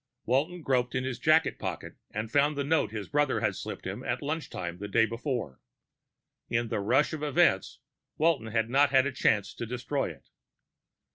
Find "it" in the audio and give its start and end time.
10.09-10.29